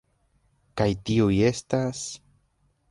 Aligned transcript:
Kaj 0.81 0.87
tiuj 1.11 1.39
estas... 1.51 2.05